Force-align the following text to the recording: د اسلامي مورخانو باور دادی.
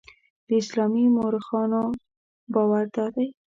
د 0.47 0.49
اسلامي 0.61 1.05
مورخانو 1.15 1.83
باور 2.53 2.85
دادی. 2.95 3.27